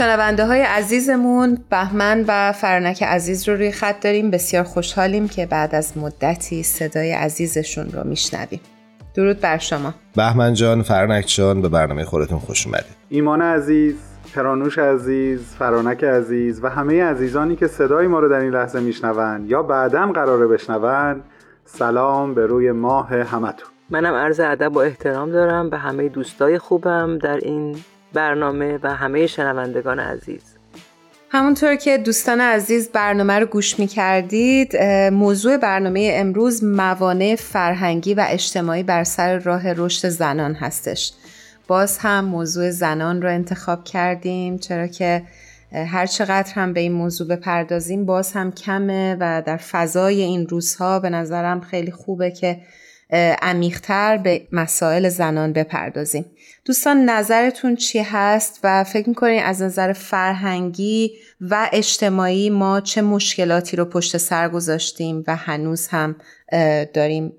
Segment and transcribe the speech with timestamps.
[0.00, 4.30] شنونده های عزیزمون بهمن و فرنک عزیز رو روی خط داریم.
[4.30, 8.60] بسیار خوشحالیم که بعد از مدتی صدای عزیزشون رو میشنویم.
[9.14, 9.94] درود بر شما.
[10.16, 12.96] بهمن جان فرنک جان به برنامه خودتون خوش اومدید.
[13.08, 13.94] ایمان عزیز
[14.34, 19.50] پرانوش عزیز فرانک عزیز و همه عزیزانی که صدای ما رو در این لحظه میشنوند
[19.50, 21.24] یا بعدا قراره بشنوند
[21.64, 23.68] سلام به روی ماه همتون.
[23.90, 25.70] منم عرض ادب و احترام دارم.
[25.70, 27.76] به همه دوستای خوبم در این
[28.12, 30.42] برنامه و همه شنوندگان عزیز.
[31.32, 34.76] همونطور که دوستان عزیز برنامه رو گوش می کردید
[35.12, 41.12] موضوع برنامه امروز موانع فرهنگی و اجتماعی بر سر راه رشد زنان هستش.
[41.66, 45.22] باز هم موضوع زنان رو انتخاب کردیم چرا که
[45.72, 51.00] هر چقدر هم به این موضوع بپردازیم باز هم کمه و در فضای این روزها
[51.00, 52.60] به نظرم خیلی خوبه که
[53.42, 56.24] عمیقتر به مسائل زنان بپردازیم.
[56.64, 63.76] دوستان نظرتون چی هست و فکر می‌کنین از نظر فرهنگی و اجتماعی ما چه مشکلاتی
[63.76, 66.16] رو پشت سر گذاشتیم و هنوز هم
[66.94, 67.32] داریم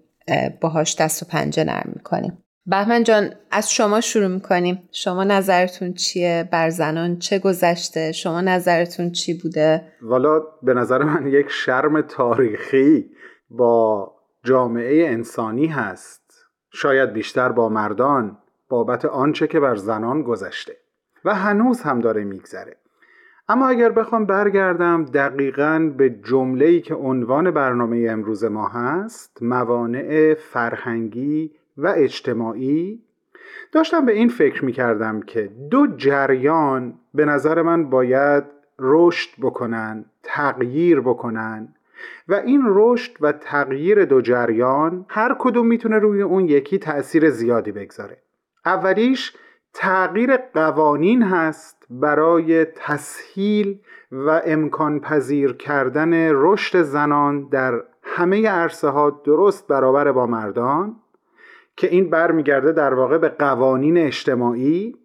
[0.62, 4.90] باهاش دست و پنجه نرم می‌کنیم؟ بهمن جان از شما شروع می‌کنیم.
[4.92, 11.28] شما نظرتون چیه؟ بر زنان چه گذشته؟ شما نظرتون چی بوده؟ والا به نظر من
[11.28, 13.06] یک شرم تاریخی
[13.50, 14.11] با
[14.44, 16.46] جامعه انسانی هست.
[16.70, 18.38] شاید بیشتر با مردان
[18.70, 20.78] بابت آنچه که بر زنان گذشته.
[21.26, 22.78] و هنوز هم داره میگذره.
[23.50, 30.34] اما اگر بخوام برگردم دقیقا به جمله ای که عنوان برنامه امروز ما هست موانع
[30.34, 33.04] فرهنگی و اجتماعی
[33.72, 38.44] داشتم به این فکر می کردم که دو جریان به نظر من باید
[38.80, 41.76] رشد بکنن تغییر بکنن
[42.28, 47.72] و این رشد و تغییر دو جریان هر کدوم می‌تونه روی اون یکی تأثیر زیادی
[47.72, 48.18] بگذاره.
[48.66, 49.34] اولیش
[49.74, 53.80] تغییر قوانین هست برای تسهیل
[54.12, 60.96] و امکان پذیر کردن رشد زنان در همه عرصه ها درست برابر با مردان
[61.78, 64.96] که این برمیگرده در واقع به قوانین اجتماعی.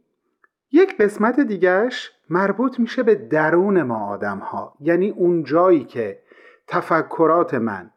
[0.73, 6.19] یک قسمت دیگهش مربوط میشه به درون ما آدم ها یعنی اون جایی که
[6.67, 7.91] تفکرات من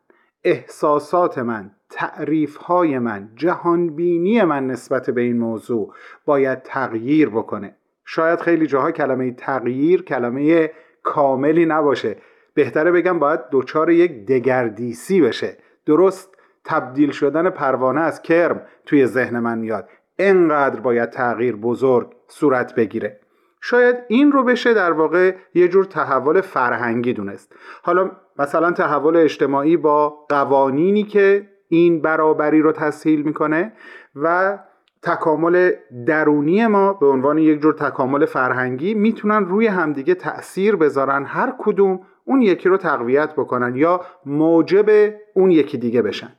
[0.43, 5.93] احساسات من تعریف های من جهانبینی من نسبت به این موضوع
[6.25, 7.75] باید تغییر بکنه.
[8.05, 10.71] شاید خیلی جاها کلمه تغییر کلمه
[11.03, 12.17] کاملی نباشه.
[12.53, 15.57] بهتره بگم باید دچار یک دگردیسی بشه.
[15.85, 19.89] درست تبدیل شدن پروانه از کرم توی ذهن من میاد.
[20.19, 23.19] انقدر باید تغییر بزرگ صورت بگیره.
[23.61, 27.55] شاید این رو بشه در واقع یه جور تحول فرهنگی دونست.
[27.83, 33.73] حالا مثلا تحول اجتماعی با قوانینی که این برابری رو تسهیل می‌کنه
[34.15, 34.57] و
[35.01, 35.71] تکامل
[36.05, 41.99] درونی ما به عنوان یک جور تکامل فرهنگی می‌تونن روی همدیگه تأثیر بذارن هر کدوم
[42.25, 46.35] اون یکی رو تقویت بکنن یا موجب اون یکی دیگه بشن.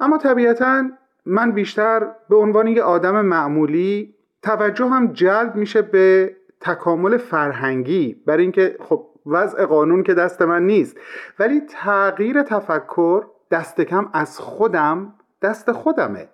[0.00, 0.84] اما طبیعتا
[1.26, 8.42] من بیشتر به عنوان یک آدم معمولی توجه هم جلب میشه به تکامل فرهنگی برای
[8.42, 10.96] اینکه خب وضع قانون که دست من نیست.
[11.38, 16.28] ولی تغییر تفکر دست کم از خودم دست خودمه.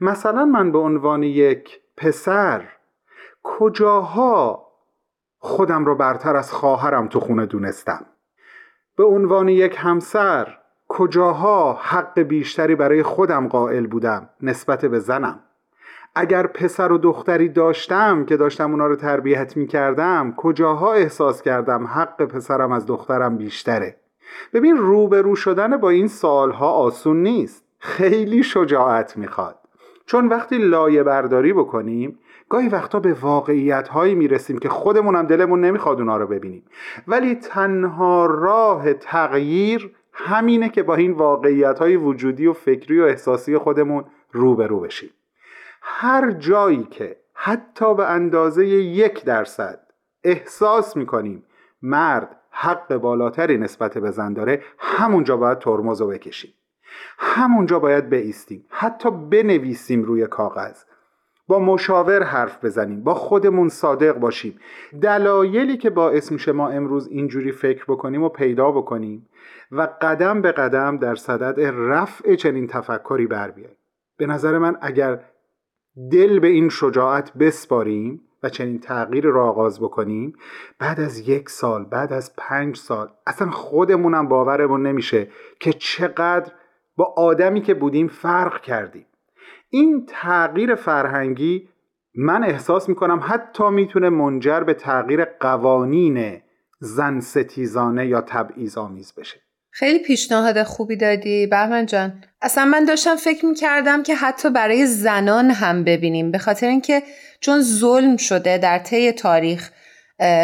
[0.00, 2.68] مثلا من به عنوان یک پسر
[3.42, 4.68] کجاها
[5.38, 8.06] خودم رو برتر از خواهرم تو خونه دونستم؟
[8.96, 10.58] به عنوان یک همسر
[10.88, 15.40] کجاها حق بیشتری برای خودم قائل بودم نسبت به زنم؟
[16.20, 21.86] اگر پسر و دختری داشتم که داشتم اونا رو تربیت می کردم کجاها احساس کردم
[21.86, 23.96] حق پسرم از دخترم بیشتره؟
[24.52, 27.64] ببین روبرو شدن با این سالها آسون نیست.
[27.78, 29.58] خیلی شجاعت می‌خواد.
[30.06, 32.18] چون وقتی لایه برداری بکنیم
[32.48, 36.62] گاهی وقتا به واقعیت هایی می‌رسیم که خودمونم دلمون نمی‌خواد اونا رو ببینیم.
[37.08, 43.58] ولی تنها راه تغییر همینه که با این واقعیت های وجودی و فکری و احساسی
[43.58, 45.10] خودمون روبرو بشیم.
[45.82, 49.80] هر جایی که حتی به اندازه یک درصد
[50.24, 51.44] احساس می‌کنیم
[51.82, 56.54] مرد حق بالاتری نسبت به زن داره همونجا باید ترمز رو بکشیم.
[57.18, 60.82] همونجا باید بیستیم حتی بنویسیم روی کاغذ.
[61.48, 63.04] با مشاور حرف بزنیم.
[63.04, 64.60] با خودمون صادق باشیم.
[65.02, 69.28] دلایلی که باعث میشه ما امروز اینجوری فکر بکنیم و پیدا بکنیم
[69.72, 73.76] و قدم به قدم در صدد رفع چنین تفکری بر بیاییم.
[74.16, 75.20] به نظر من اگر
[76.12, 80.32] دل به این شجاعت بسپاریم و چنین تغییر را آغاز بکنیم.
[80.78, 85.28] بعد از یک سال بعد از پنج سال اصلا خودمونم باورمون نمیشه
[85.60, 86.52] که چقدر
[86.96, 89.06] با آدمی که بودیم فرق کردیم.
[89.70, 91.68] این تغییر فرهنگی
[92.14, 96.40] من احساس می‌کنم حتی می‌تونه منجر به تغییر قوانین
[96.80, 99.40] زن ستیزانه یا تبعیض آمیز بشه.
[99.78, 102.24] خیلی پیشنهاد خوبی دادی بهمن جان.
[102.42, 107.02] اصلا من داشتم فکر می‌کردم که حتی برای زنان هم ببینیم به خاطر اینکه
[107.40, 109.70] چون ظلم شده در طی تاریخ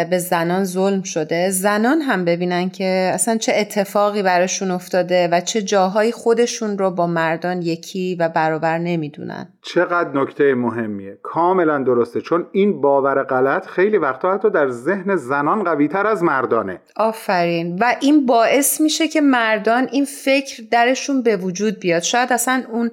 [0.09, 5.61] به زنان ظلم شده زنان هم ببینن که اصلا چه اتفاقی براشون افتاده و چه
[5.61, 9.47] جاهای خودشون رو با مردان یکی و برابر نمی‌دونن.
[9.65, 11.17] چقدر نکته مهمیه.
[11.23, 12.21] کاملا درسته.
[12.21, 16.81] چون این باور غلط خیلی وقتا حتی در ذهن زنان قوی تر از مردانه.
[16.95, 17.77] آفرین.
[17.81, 22.01] و این باعث میشه که مردان این فکر درشون به وجود بیاد.
[22.01, 22.91] شاید اصلا اون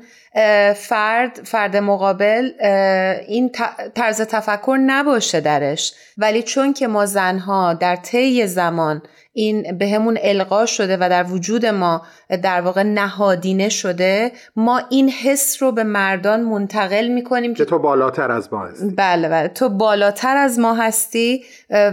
[0.74, 2.50] فرد فرد مقابل
[3.28, 3.50] این
[3.94, 5.94] طرز تفکر نباشه درش.
[6.18, 9.02] ولی چون که ما زنها در طی زمان
[9.34, 12.02] این به همون القا شده و در وجود ما
[12.42, 18.30] در واقع نهادینه شده ما این حس رو به مردان منتقل می‌کنیم که تو بالاتر
[18.30, 18.90] از ما هستی.
[18.96, 19.48] بله بله.
[19.48, 21.44] تو بالاتر از ما هستی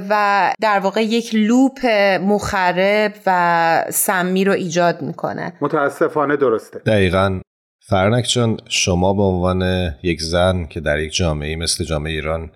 [0.10, 1.86] و در واقع یک لوپ
[2.22, 5.54] مخرب و سمی رو ایجاد می‌کنه.
[5.62, 6.80] متاسفانه درسته.
[6.80, 7.40] دقیقا.
[7.88, 12.52] فرنک جان شما به عنوان یک زن که در یک جامعه مثل جامعه ایران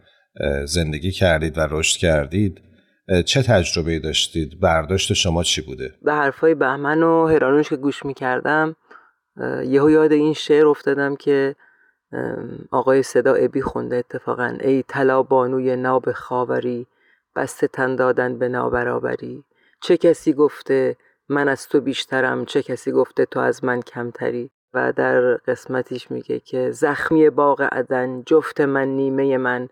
[0.66, 2.62] زندگی کردید و رشد کردید
[3.26, 8.76] چه تجربه داشتید؟ برداشت شما چی بوده؟ به حرفای بهمن و هرانوش که گوش می‌کردم
[9.66, 11.56] یهو یاد این شعر افتادم که
[12.72, 16.88] آقای صدا ابی خونده اتفاقا ای طلا بانوی ناب خاوری
[17.36, 19.44] بسته تن دادن به نابرابری
[19.82, 20.96] چه کسی گفته
[21.30, 26.40] من از تو بیشترم چه کسی گفته تو از من کمتری و در قسمتیش میگه
[26.40, 29.70] که زخمی باغ عدن جفت من نیمه من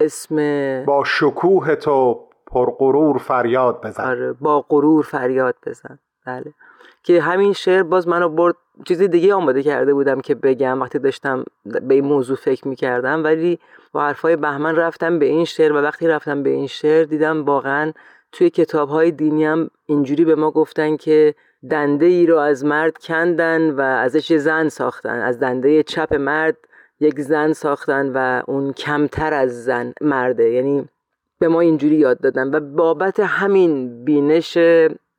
[0.00, 0.36] اسم
[0.84, 4.04] با شکوه تو پرغرور فریاد بزن.
[4.04, 5.98] آره با غرور فریاد بزن.
[6.26, 6.54] بله.
[7.02, 8.54] که همین شعر باز منو برد
[8.84, 10.80] چیز دیگه آماده کرده بودم که بگم.
[10.80, 13.58] وقتی داشتم به این موضوع فکر می‌کردم ولی
[13.92, 17.92] با حرفای بهمن رفتم به این شعر و وقتی رفتم به این شعر دیدم واقعا
[18.32, 21.34] توی کتاب های دینی هم اینجوری به ما گفتن که
[21.70, 25.20] دنده ای رو از مرد کندن و ازش زن ساختن.
[25.20, 26.56] از دنده چپ مرد
[27.00, 30.50] یک زن ساختن و اون کمتر از زن مرده.
[30.50, 30.88] یعنی
[31.38, 34.58] به ما اینجوری یاد دادن و بابت همین بینش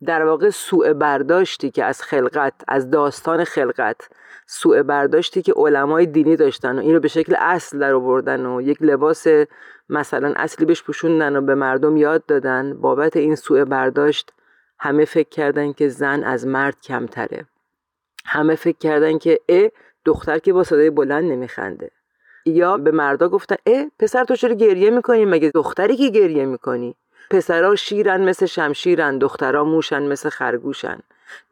[0.06, 4.10] در واقع سوء برداشتی که از خلقت از داستان خلقت
[4.48, 8.78] سوء برداشتی که علمای دینی داشتن و اینو به شکل اصل در آوردن و یک
[8.82, 9.28] لباس
[9.90, 14.34] مثلا اصلی بهش پوشوندن و به مردم یاد دادن بابت این سوء برداشت
[14.80, 17.46] همه فکر کردن که زن از مرد کمتره.
[18.26, 19.68] همه فکر کردن که ا
[20.06, 21.92] دختر که با صدای بلند نمیخنده.
[22.48, 26.96] یا به مردا گفتن اه پسر تو چرا گریه می‌کنی؟ مگه دختری که گریه می‌کنی؟
[27.30, 31.00] پسرا شیرن مثل شمشیرن دخترا موشن مثل خرگوشن.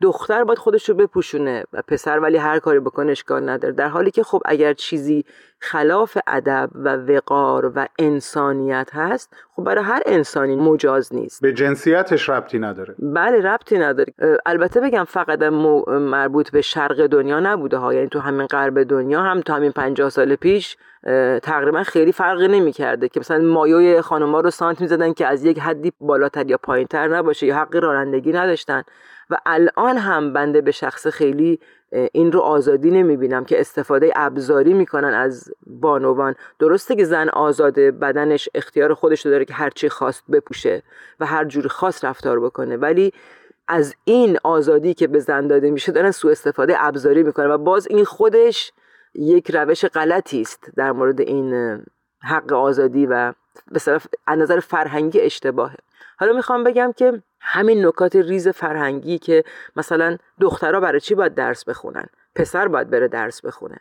[0.02, 3.74] دختر باید خودش رو بپوشونه و پسر ولی هر کاری بکنه اشکال نداره.
[3.74, 5.26] در حالی که خب اگر چیزی
[5.60, 11.42] خلاف ادب و وقار و انسانیت هست خب برای هر انسانی مجاز نیست.
[11.42, 12.96] به جنسیتش ربطی نداره.
[13.00, 14.14] بله ربطی نداره.
[14.46, 15.42] البته بگم فقط
[15.90, 17.94] مربوط به شرق دنیا نبوده ها.
[17.94, 20.78] یعنی تو همین غرب دنیا هم تو همین 50 سال پیش
[21.44, 25.94] تقریبا خیلی فرقی نمی‌کرده که مثلا مایوی خانوما رو سانت می‌زدن که از یک حدی
[26.00, 28.84] بالاتر یا پایینتر نباشه یا حق رانندگی نداشتن.
[29.30, 31.60] و الان هم بنده به شخص خیلی
[32.12, 36.36] این رو آزادی نمی‌بینم که استفاده ابزاری می‌کنن از بانوان.
[36.60, 40.84] درسته که زن آزاده بدنش اختیار خودش رو داره که هرچی خواست بپوشه
[41.20, 42.78] و هر جوری خواست رفتار بکنه.
[42.78, 43.14] ولی
[43.68, 47.88] از این آزادی که به زن داده میشه دارن سوء استفاده ابزاری می‌کنن و باز
[47.88, 48.72] این خودش
[49.14, 51.80] یک روش غلطی است در مورد این
[52.22, 53.34] حق آزادی و
[53.72, 53.80] به
[54.28, 55.76] از نظر فرهنگی اشتباهه.
[56.20, 59.44] حالا می‌خوام بگم که همین نکات ریز فرهنگی که
[59.76, 63.78] مثلا دخترها برای چی باید درس بخونن؟ پسر باید بره درس بخونه.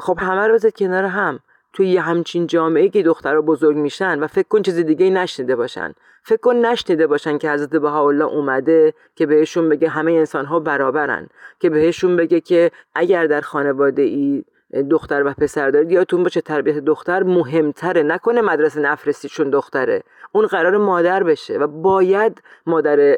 [0.00, 1.40] خب همه رو بذارید کنار هم.
[1.72, 5.94] توی یه همچین جامعه که دخترها بزرگ میشن و فکر کن چیز دیگه نشنیده باشن.
[6.22, 11.28] فکر کن نشنیده باشن که حضرت بهاءالله اومده که بهشون بگه همه انسان ها برابرن.
[11.60, 14.44] که بهشون بگه که اگر در خانواده ای
[14.90, 18.02] دختر و پسر دارید یادتون باشه تربیت دختر مهمتره.
[18.02, 20.02] نکنه مدرسه نفرستی چون دختره.
[20.32, 23.16] اون قرار مادر بشه و باید مادر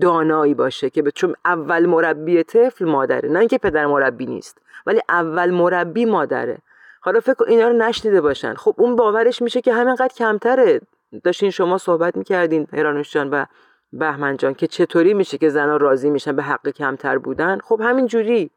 [0.00, 3.28] دانایی باشه که چون اول مربی طفل مادره.
[3.28, 6.58] نه اینکه پدر مربی نیست ولی اول مربی مادره.
[7.00, 8.54] حالا فکر اینا رو نشنیده باشن.
[8.54, 10.80] خب اون باورش میشه که همینقدر کمتره.
[11.24, 13.44] داشتین شما صحبت می‌کردین هرانوش جان و
[13.92, 17.58] بهمن جان که چطوری میشه که زنها راضی میشن به حق کمتر بودن.
[17.58, 18.50] خب همین جوری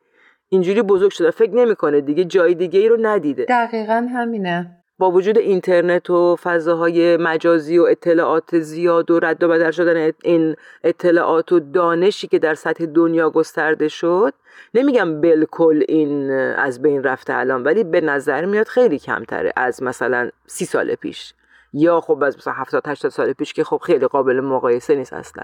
[0.50, 1.32] اینجوری بزرگ شده.
[1.32, 3.46] فکر نمی‌کنه دیگه جای دیگه ای رو ندیده.
[3.50, 4.76] دقیقا همینه.
[5.00, 10.56] با وجود اینترنت و فضاهای مجازی و اطلاعات زیاد و رد و بدل شدن این
[10.84, 14.34] اطلاعات و دانشی که در سطح دنیا گسترده شد
[14.74, 20.30] نمیگم بالکل این از بین رفته الان ولی به نظر میاد خیلی کمتره از مثلا
[20.48, 21.34] سی سال پیش.
[21.74, 25.44] یا خب از مثلا 70 80 سال پیش که خب خیلی قابل مقایسه نیست اصلا.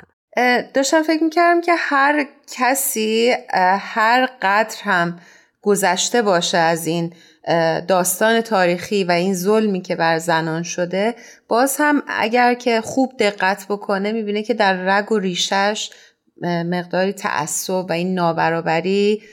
[0.73, 3.35] داشتم فکر می‌کردم که هر کسی
[3.79, 5.19] هر قدر هم
[5.61, 7.13] گذشته باشه از این
[7.87, 11.15] داستان تاریخی و این ظلمی که بر زنان شده
[11.47, 15.89] باز هم اگر که خوب دقت بکنه می‌بینه که در رگ و ریشش
[16.41, 19.23] مقداری تعصب و این نابرابری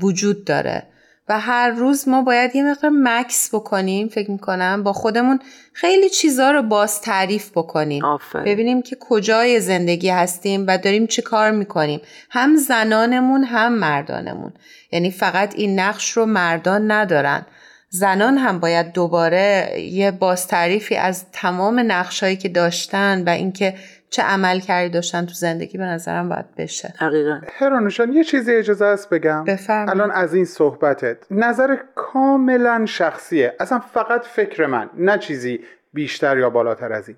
[0.00, 0.82] وجود داره.
[1.28, 5.40] و هر روز ما باید یه مقدار مکس بکنیم فکر می‌کنم با خودمون
[5.72, 8.02] خیلی چیزا رو باز تعریف بکنیم.
[8.44, 12.00] ببینیم که کجای زندگی هستیم و داریم چه کار می‌کنیم.
[12.30, 14.52] هم زنانمون هم مردانمون.
[14.92, 17.46] یعنی فقط این نقش رو مردان ندارن.
[17.90, 23.74] زنان هم باید دوباره یه باز تعریفی از تمام نقشهایی که داشتن و اینکه
[24.10, 26.94] چه عمل کردی داشتن تو زندگی به نظرم باید بشه.
[26.98, 29.88] حقیقا هرانوشان یه چیزی اجازه است بگم؟ بفرم.
[29.88, 31.16] الان از این صحبتت.
[31.30, 33.54] نظر کاملا شخصیه.
[33.60, 35.60] اصلا فقط فکر من نه چیزی
[35.92, 37.16] بیشتر یا بالاتر از این.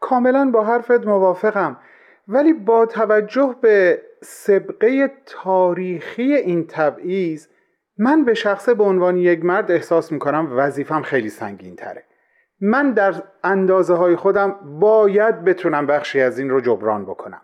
[0.00, 1.76] کاملا با حرفت موافقم.
[2.28, 7.46] ولی با توجه به سبقه تاریخی این تبعیض
[7.98, 12.04] من به شخصه به عنوان یک مرد احساس می‌کنم وظیفم خیلی سنگین تره
[12.64, 13.14] من در
[13.44, 17.40] اندازه های خودم باید بتونم بخشی از این رو جبران بکنم.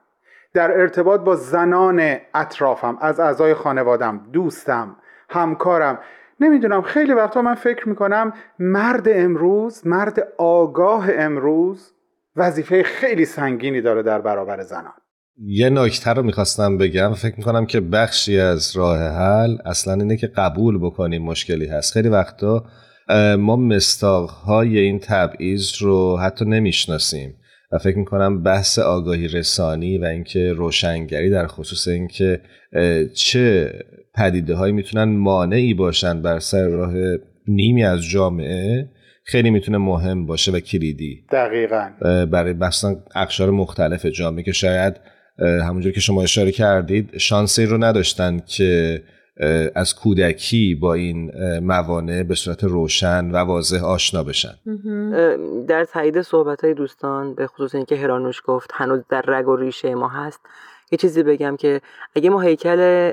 [0.55, 4.97] در ارتباط با زنان اطرافم از اعضای خانوادم دوستم
[5.31, 5.99] همکارم.
[6.41, 11.93] نمی‌دونم خیلی وقتا من فکر می‌کنم مرد امروز مرد آگاه امروز
[12.37, 14.95] وظیفه خیلی سنگینی داره در برابر زنان.
[15.37, 17.13] یه نکته رو می‌خواستم بگم.
[17.15, 21.93] فکر می‌کنم که بخشی از راه حل اصلا اینه که قبول بکنیم مشکلی هست.
[21.93, 22.65] خیلی وقتا
[23.39, 27.35] ما مستاقهای این تبعیض رو حتی نمی‌شناسیم
[27.73, 32.41] و فکر می‌کنم بحث آگاهی رسانی و اینکه روشنگری در خصوص اینکه
[33.15, 33.73] چه
[34.15, 36.93] پدیده هایی می‌تونن مانعی باشن بر سر راه
[37.49, 38.89] نیمی از جامعه
[39.25, 41.25] خیلی می‌تونه مهم باشه و کلیدی.
[41.33, 41.91] دقیقا.
[42.31, 44.97] برای بحثا اقشار مختلف جامعه که شاید
[45.39, 49.03] همونجور که شما اشاره کردید شانسی رو نداشتن که
[49.75, 54.55] از کودکی با این موانع به صورت روشن و واضح آشنا بشن.
[55.69, 59.95] در تایید صحبت های دوستان به خصوص اینکه هرانوش گفت هنوز در رگ و ریشه
[59.95, 60.41] ما هست
[60.93, 61.81] یه چیزی بگم که
[62.15, 63.13] اگه ما هیکل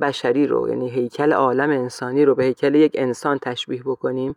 [0.00, 4.34] بشری رو یعنی هیکل عالم انسانی رو به هیکل یک انسان تشبیه بکنیم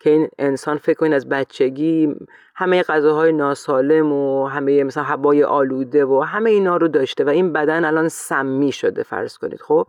[0.00, 2.14] که این انسان فکر کنید از بچگی
[2.54, 7.52] همه غذاهای ناسالم و همه مثلا هوای آلوده و همه اینا رو داشته و این
[7.52, 9.86] بدن الان سمی شده فرض کنید خب؟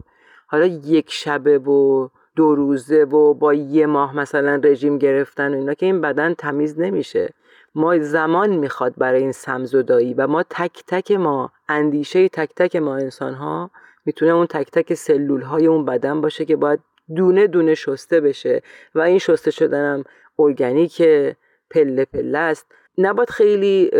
[0.47, 5.73] حالا یک شبه و دو روزه و با یه ماه مثلا رژیم گرفتن و اینا
[5.73, 7.33] که این بدن تمیز نمیشه.
[7.75, 12.95] ما زمان می‌خواد برای این سمزدایی و ما تک تک ما اندیشه تک تک ما
[12.95, 13.71] انسان ها
[14.05, 16.79] می‌تونه اون تک تک سلول های اون بدن باشه که باید
[17.15, 18.61] دونه دونه شسته بشه
[18.95, 20.03] و این شسته شدنم
[20.39, 21.01] ارگانیک
[21.69, 22.71] پله پله است.
[22.97, 23.91] نباید خیلی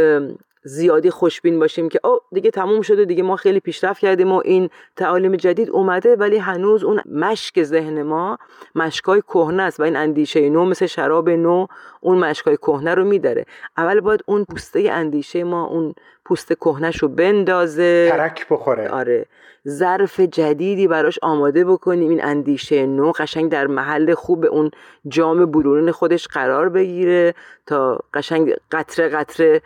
[0.68, 4.70] زیادی خوشبین باشیم که او دیگه تموم شده دیگه ما خیلی پیشرفت کردیم و این
[4.96, 8.38] تعالیم جدید اومده ولی هنوز اون مشک ذهن ما
[8.76, 11.68] مشکای کهنه است و این اندیشه نو مثل شراب نو
[12.02, 13.46] اون مشکای کهنه رو میداره.
[13.78, 15.96] اول باید اون پوسته اندیشه ما اون
[16.26, 18.08] پوست کهنش رو بندازه.
[18.12, 18.90] ترک بخوره.
[18.90, 19.26] آره.
[19.68, 22.10] ظرف جدیدی براش آماده بکنیم.
[22.10, 24.72] این اندیشه نو قشنگ در محل خوب اون
[25.08, 27.34] جام بلورین خودش قرار بگیره
[27.66, 29.62] تا قشنگ قطره قطره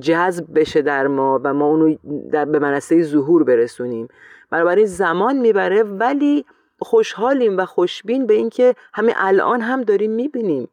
[0.00, 1.94] جذب بشه در ما و ما اونو
[2.32, 4.08] در به منصه ظهور برسونیم.
[4.50, 6.44] بنابراین زمان می‌بره ولی
[6.78, 10.68] خوشحالیم و خوشبین به اینکه همه الان هم داریم می‌بینیم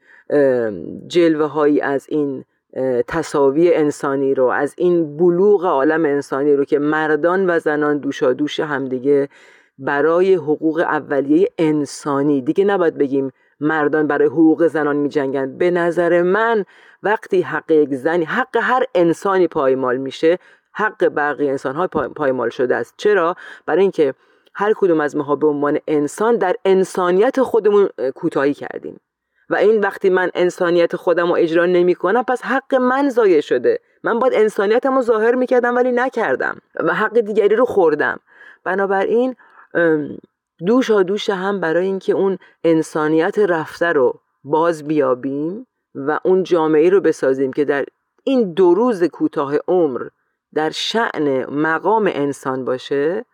[1.08, 2.44] جلوه هایی از این
[3.08, 8.60] تصاوی انسانی رو از این بلوغ عالم انسانی رو که مردان و زنان دوشا دوش
[8.60, 9.30] همدیگه
[9.80, 12.42] برای حقوق اولیه انسانی.
[12.42, 15.58] دیگه نباید بگیم مردان برای حقوق زنان می جنگن.
[15.58, 16.66] به نظر من
[17.04, 20.40] وقتی حق یک زنی حق هر انسانی پایمال میشه
[20.74, 22.94] حق بقیه انسان های پایمال شده است.
[22.98, 23.36] چرا؟
[23.66, 24.14] برای اینکه
[24.54, 29.00] هر کدوم از ماها به عنوان انسان در انسانیت خودمون کوتاهی کردیم.
[29.50, 33.80] و این وقتی من انسانیت خودم رو اجرا نمی کنم پس حق من ضایع شده.
[34.04, 38.20] من باید انسانیتم رو ظاهر می‌کردم ولی نکردم و حق دیگری رو خوردم.
[38.64, 39.36] بنابراین
[40.66, 47.02] دوشا دوش هم برای اینکه اون انسانیت رفته رو باز بیابیم و اون جامعه رو
[47.02, 47.86] بسازیم که در
[48.24, 50.02] این دو روز کوتاه عمر
[50.54, 53.26] در شعن مقام انسان باشه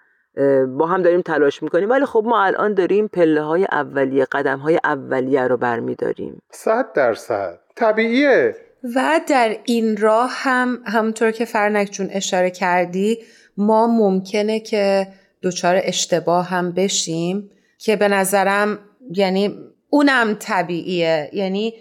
[0.78, 1.90] با هم داریم تلاش می‌کنیم.
[1.90, 6.42] ولی خب ما الان داریم پله های اولیه قدم های اولیه رو برمیداریم.
[6.52, 7.60] صد درصد.
[7.76, 8.56] طبیعیه.
[8.96, 13.20] و در این راه هم همونطور که فرنک جون اشاره کردی
[13.58, 15.08] ما ممکنه که
[15.44, 18.80] دچار اشتباه هم بشیم که به نظرم
[19.16, 19.56] یعنی
[19.90, 21.30] اونم طبیعیه.
[21.34, 21.74] یعنی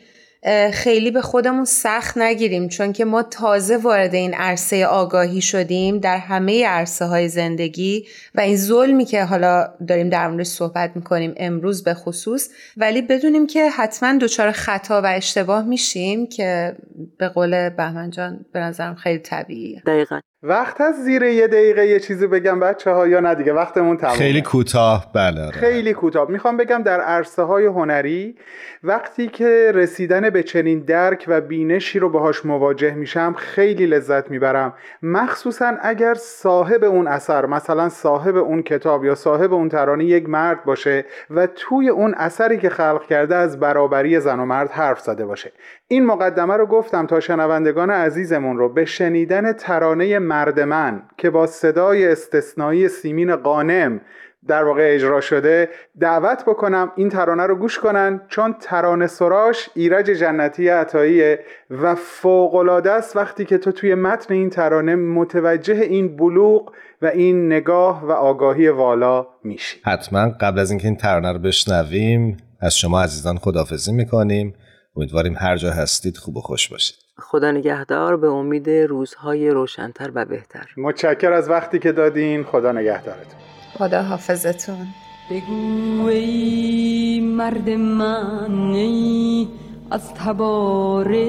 [0.73, 6.19] خیلی به خودمون سخت نگیریم چون که ما تازه وارد این عرصه آگاهی شدیم در
[6.19, 11.85] همه عرصه های زندگی و این ظلمی که حالا داریم در موردش صحبت می‌کنیم امروز
[11.85, 12.49] به خصوص.
[12.76, 16.76] ولی بدونیم که حتما دچار خطا و اشتباه میشیم که
[17.19, 19.83] به قول بهمن جان به نظرم خیلی طبیعیه.
[19.87, 20.21] دقیقا.
[20.44, 24.16] وقت از زیر یه دقیقه یه چیزی بگم بچه ها یا نه دیگه؟ وقتمون تمومه.
[24.16, 25.52] خیلی کوتاه بله آره.
[25.52, 26.30] خیلی کوتاه.
[26.30, 28.37] می‌خوام بگم در عرصه های هنری
[28.82, 34.75] وقتی که رسیدن به چنین درک و بینشی رو باهاش مواجه میشم خیلی لذت می‌برم.
[35.02, 40.64] مخصوصا اگر صاحب اون اثر مثلا صاحب اون کتاب یا صاحب اون ترانه یک مرد
[40.64, 45.26] باشه و توی اون اثری که خلق کرده از برابری زن و مرد حرف زده
[45.26, 45.52] باشه.
[45.88, 48.68] این مقدمه رو گفتم تا شنوندگان عزیزمون رو.
[48.68, 54.00] به شنیدن ترانه مرد من که با صدای استثنایی سیمین قانم
[54.48, 55.68] در واقع اجرا شده
[56.00, 62.90] دعوت بکنم این ترانه رو گوش کنن چون ترانه سراش ایرج جنتی عطاییه و فوقالعاده
[62.90, 66.72] است وقتی که تو توی متن این ترانه متوجه این بلوغ
[67.02, 69.76] و این نگاه و آگاهی والا میشی.
[69.84, 74.54] حتما قبل از اینکه این ترانه رو بشنویم از شما عزیزان خدافزی می‌کنیم.
[74.96, 76.96] امیدواریم هر جا هستید خوب و خوش باشید.
[77.22, 80.66] خدا نگهدار به امید روزهای روشنتر و بهتر.
[80.76, 82.44] متشکر از وقتی که دادین.
[82.44, 83.40] خدا نگهدارتون.
[83.78, 84.86] خدا حافظتون
[85.30, 89.48] بگو ای مرد من ای
[89.90, 91.26] از تباره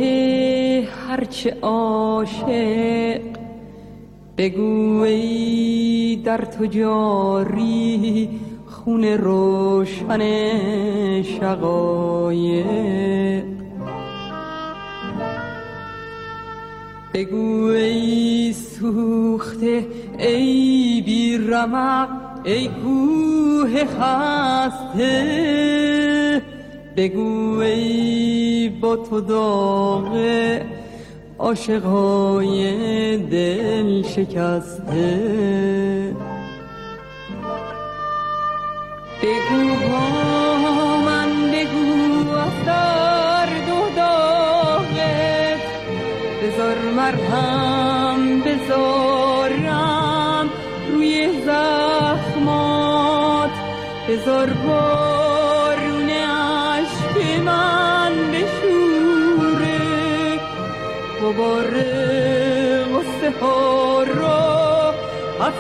[1.08, 3.22] هرچه عاشق.
[4.38, 8.30] بگو ای در تو جاری
[8.68, 10.22] خون روشن
[11.22, 12.64] شقایق.
[17.14, 19.88] بگو ای سوخته
[20.20, 22.10] ای بی رمق
[22.44, 25.12] ای کوه خسته.
[26.98, 30.66] بگو ای با تو داغه
[31.40, 35.20] عاشقای دل شکسته.
[39.24, 39.83] بگو
[47.04, 50.50] مرهم بذارم
[50.92, 53.50] روی زخمات.
[54.10, 59.82] بذار بارون عشق من بشوره.
[61.22, 61.74] غبار
[62.94, 64.26] غصه ها رو
[65.46, 65.54] از